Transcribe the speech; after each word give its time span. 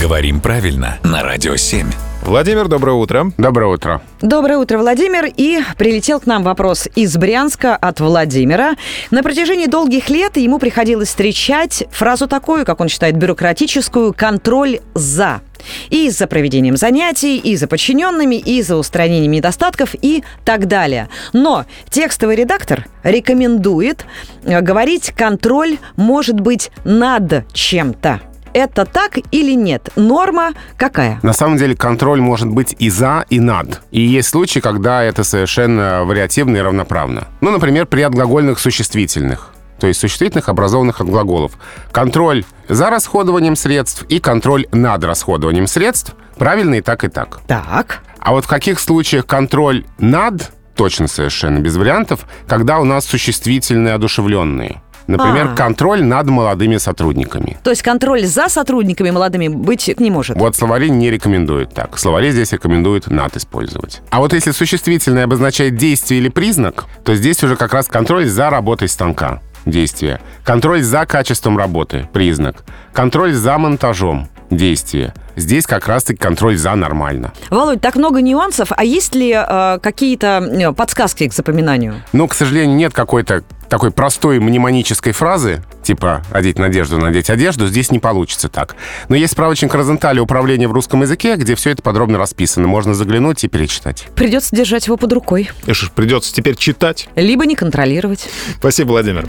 Говорим 0.00 0.40
правильно 0.40 0.98
на 1.04 1.22
Радио 1.22 1.56
7. 1.56 1.86
Владимир, 2.22 2.68
доброе 2.68 2.94
утро. 2.94 3.32
Доброе 3.36 3.66
утро. 3.66 4.00
Доброе 4.22 4.56
утро, 4.56 4.78
Владимир. 4.78 5.26
И 5.36 5.60
прилетел 5.76 6.20
к 6.20 6.26
нам 6.26 6.42
вопрос 6.42 6.88
из 6.94 7.14
Брянска 7.18 7.76
от 7.76 8.00
Владимира. 8.00 8.76
На 9.10 9.22
протяжении 9.22 9.66
долгих 9.66 10.08
лет 10.08 10.38
ему 10.38 10.58
приходилось 10.58 11.08
встречать 11.08 11.84
фразу 11.90 12.28
такую, 12.28 12.64
как 12.64 12.80
он 12.80 12.88
считает, 12.88 13.16
бюрократическую 13.16 14.14
«контроль 14.14 14.80
за». 14.94 15.42
И 15.90 16.08
за 16.08 16.26
проведением 16.26 16.78
занятий, 16.78 17.36
и 17.36 17.54
за 17.56 17.66
подчиненными, 17.66 18.36
и 18.36 18.62
за 18.62 18.76
устранением 18.76 19.32
недостатков 19.32 19.94
и 20.00 20.24
так 20.46 20.66
далее. 20.66 21.10
Но 21.34 21.66
текстовый 21.90 22.36
редактор 22.36 22.86
рекомендует 23.02 24.06
э, 24.44 24.62
говорить 24.62 25.12
«контроль 25.14 25.76
может 25.96 26.40
быть 26.40 26.70
над 26.84 27.52
чем-то». 27.52 28.20
Это 28.52 28.84
так 28.84 29.18
или 29.30 29.54
нет? 29.54 29.90
Норма 29.96 30.52
какая? 30.76 31.20
На 31.22 31.32
самом 31.32 31.56
деле 31.56 31.76
контроль 31.76 32.20
может 32.20 32.48
быть 32.48 32.74
и 32.78 32.90
за, 32.90 33.24
и 33.30 33.38
над. 33.38 33.80
И 33.90 34.00
есть 34.00 34.28
случаи, 34.30 34.60
когда 34.60 35.02
это 35.02 35.24
совершенно 35.24 36.04
вариативно 36.04 36.56
и 36.56 36.60
равноправно. 36.60 37.28
Ну, 37.40 37.50
например, 37.50 37.86
при 37.86 38.02
отглагольных 38.02 38.58
существительных 38.58 39.52
то 39.80 39.86
есть 39.86 39.98
существительных, 39.98 40.50
образованных 40.50 41.00
от 41.00 41.08
глаголов. 41.08 41.52
Контроль 41.90 42.44
за 42.68 42.90
расходованием 42.90 43.56
средств 43.56 44.04
и 44.10 44.20
контроль 44.20 44.66
над 44.72 45.02
расходованием 45.02 45.66
средств 45.66 46.14
правильно 46.36 46.74
и 46.74 46.80
так, 46.82 47.02
и 47.02 47.08
так. 47.08 47.40
Так. 47.46 48.00
А 48.18 48.32
вот 48.32 48.44
в 48.44 48.48
каких 48.48 48.78
случаях 48.78 49.26
контроль 49.26 49.86
над, 49.98 50.52
точно 50.74 51.08
совершенно 51.08 51.58
без 51.58 51.76
вариантов, 51.76 52.26
когда 52.46 52.78
у 52.78 52.84
нас 52.84 53.06
существительные 53.06 53.94
одушевленные. 53.94 54.82
Например, 55.10 55.50
А. 55.52 55.56
контроль 55.56 56.02
над 56.04 56.28
молодыми 56.28 56.76
сотрудниками. 56.76 57.58
То 57.64 57.70
есть 57.70 57.82
контроль 57.82 58.24
за 58.24 58.48
сотрудниками 58.48 59.10
молодыми 59.10 59.48
быть 59.48 59.90
не 59.98 60.10
может. 60.10 60.36
Вот 60.36 60.54
словари 60.54 60.88
не 60.88 61.10
рекомендуют 61.10 61.74
так. 61.74 61.98
Словари 61.98 62.30
здесь 62.30 62.52
рекомендуют 62.52 63.08
над 63.08 63.36
использовать. 63.36 64.02
А 64.10 64.20
вот 64.20 64.32
если 64.32 64.52
существительное 64.52 65.24
обозначает 65.24 65.76
действие 65.76 66.20
или 66.20 66.28
признак, 66.28 66.84
то 67.04 67.14
здесь 67.16 67.42
уже 67.42 67.56
как 67.56 67.74
раз 67.74 67.88
контроль 67.88 68.26
за 68.26 68.50
работой 68.50 68.88
станка. 68.88 69.40
Действие. 69.66 70.20
Контроль 70.44 70.82
за 70.82 71.04
качеством 71.06 71.58
работы. 71.58 72.08
Признак. 72.12 72.64
Контроль 72.92 73.32
за 73.32 73.58
монтажом. 73.58 74.28
Действие. 74.48 75.12
Здесь 75.36 75.66
как 75.66 75.86
раз-таки 75.86 76.18
контроль 76.18 76.56
за 76.56 76.74
нормально. 76.74 77.32
Володь, 77.50 77.80
так 77.80 77.96
много 77.96 78.20
нюансов. 78.20 78.72
А 78.76 78.84
есть 78.84 79.14
ли 79.14 79.32
э, 79.32 79.78
какие-то 79.82 80.42
э, 80.50 80.72
подсказки 80.72 81.28
к 81.28 81.32
запоминанию? 81.32 81.94
Но, 82.12 82.26
к 82.26 82.34
сожалению, 82.34 82.76
нет 82.76 82.92
какой-то 82.92 83.42
такой 83.70 83.92
простой 83.92 84.40
мнемонической 84.40 85.12
фразы, 85.12 85.62
типа 85.82 86.22
«одеть 86.30 86.58
надежду, 86.58 86.98
надеть 86.98 87.30
одежду», 87.30 87.68
здесь 87.68 87.90
не 87.90 88.00
получится 88.00 88.48
так. 88.48 88.76
Но 89.08 89.16
есть 89.16 89.32
справочник 89.32 89.72
Розенталя 89.72 90.20
«Управление 90.20 90.68
в 90.68 90.72
русском 90.72 91.00
языке», 91.02 91.36
где 91.36 91.54
все 91.54 91.70
это 91.70 91.80
подробно 91.80 92.18
расписано. 92.18 92.66
Можно 92.66 92.94
заглянуть 92.94 93.44
и 93.44 93.48
перечитать. 93.48 94.08
Придется 94.16 94.54
держать 94.54 94.86
его 94.86 94.96
под 94.96 95.12
рукой. 95.12 95.50
И 95.66 95.72
что 95.72 95.86
ж, 95.86 95.90
придется 95.92 96.34
теперь 96.34 96.56
читать. 96.56 97.08
Либо 97.14 97.46
не 97.46 97.54
контролировать. 97.54 98.28
Спасибо, 98.58 98.88
Владимир. 98.88 99.24